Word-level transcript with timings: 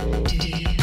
Do, 0.00 0.38
do, 0.38 0.74
do. 0.74 0.79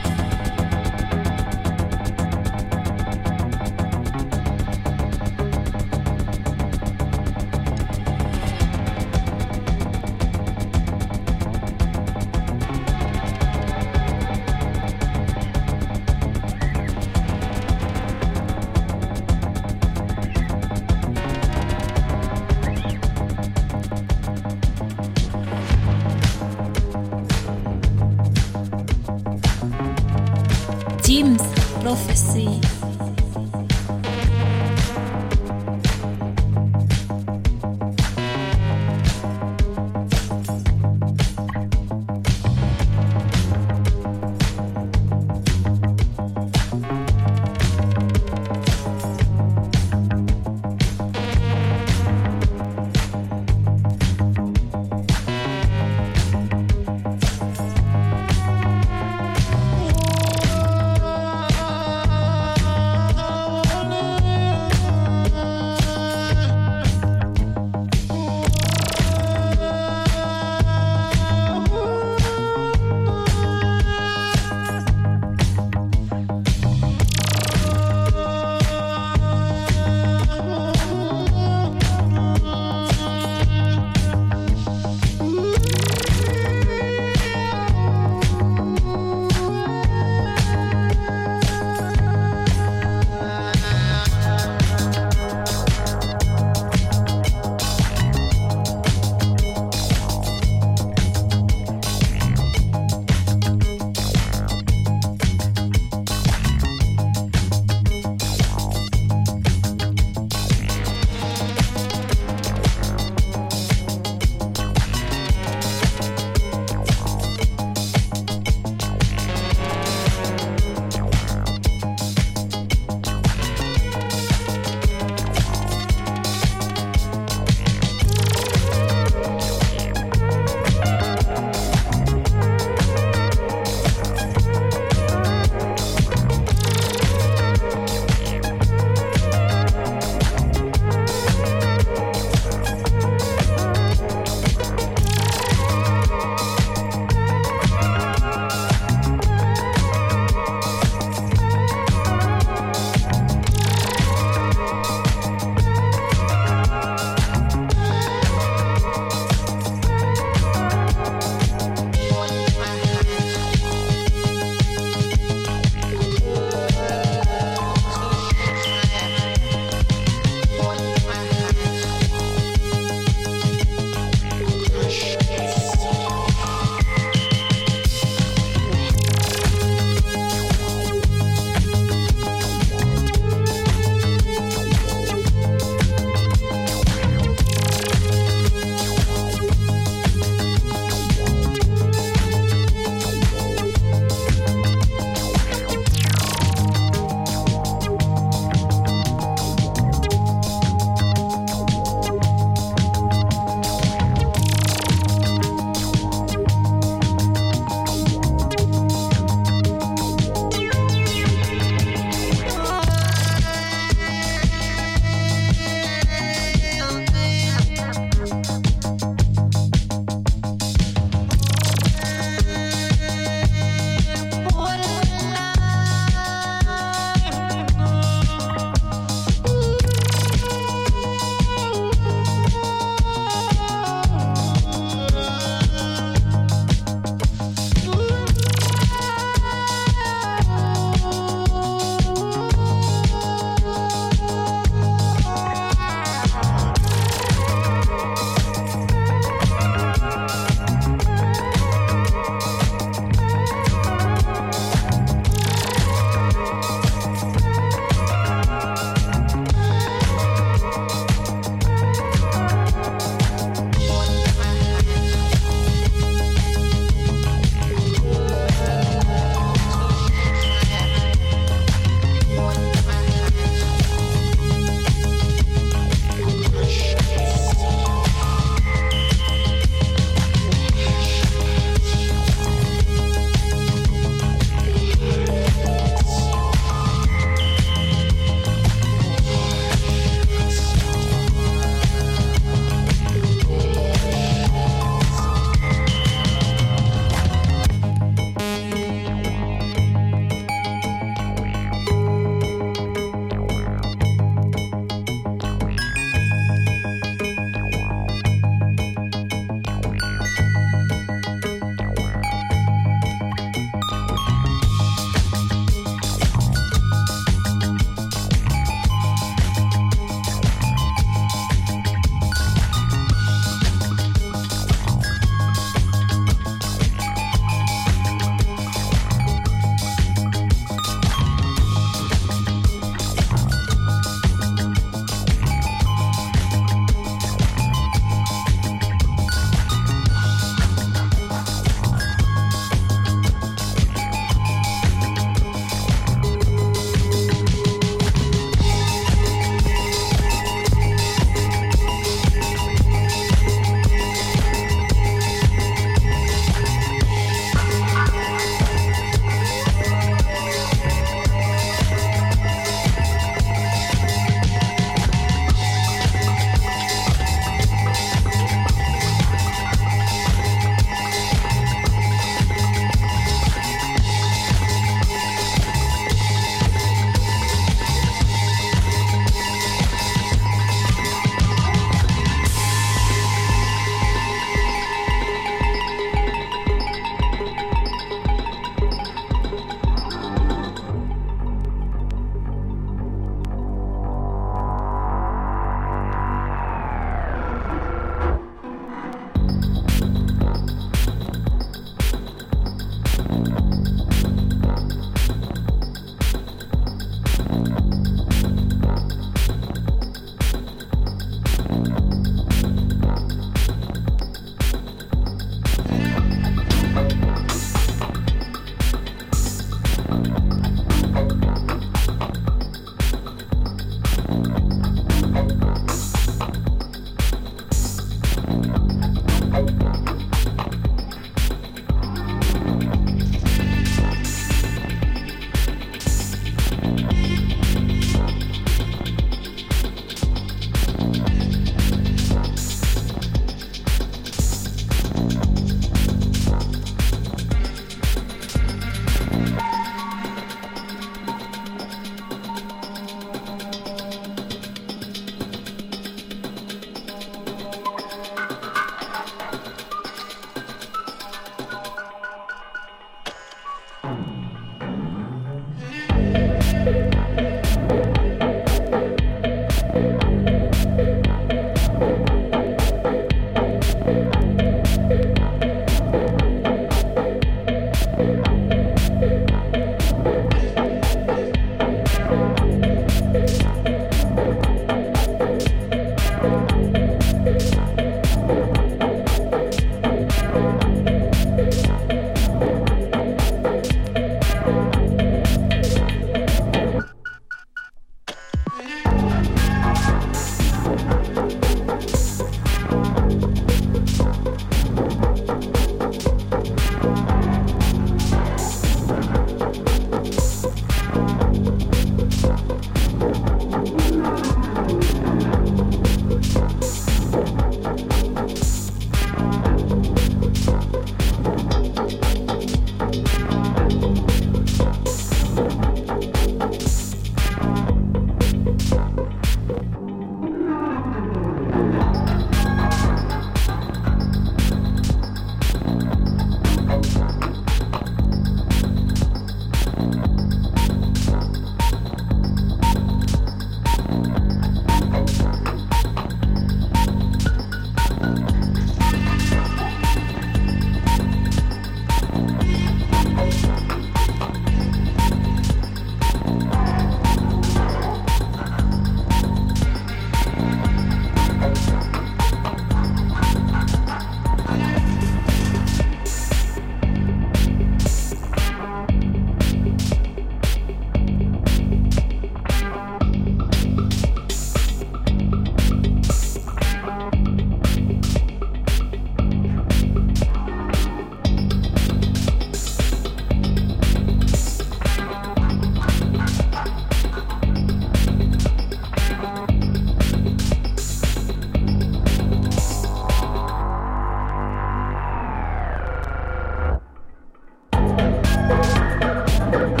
Thank 599.72 600.00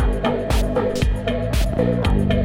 you. 2.32 2.39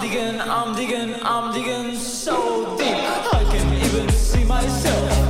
digging, 0.00 0.40
I'm 0.40 0.74
digging, 0.74 1.14
I'm 1.22 1.52
digging 1.52 1.94
so 1.96 2.76
deep. 2.78 2.88
I 2.88 3.44
can't 3.50 3.84
even 3.84 4.08
see 4.08 4.44
myself. 4.44 5.29